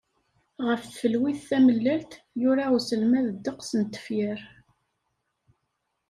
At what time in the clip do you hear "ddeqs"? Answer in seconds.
3.35-3.69